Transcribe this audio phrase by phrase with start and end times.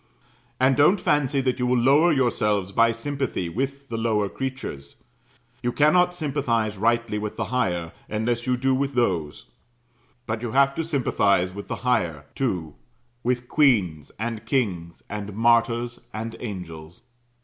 [0.59, 4.95] And don't fancy that you will lower yourselves by sympathy with the lower creatures;
[5.61, 9.45] you cannot sympathize rightly with the higher, unless you do with those:
[10.25, 12.73] but you have to sympathize with the higher, too
[13.21, 17.03] with queens, and kings, and martyrs, and angels.